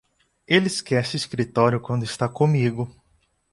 [0.47, 2.89] Ele esquece o escritório quando está comigo.